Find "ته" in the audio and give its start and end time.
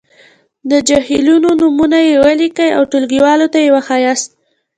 3.53-3.57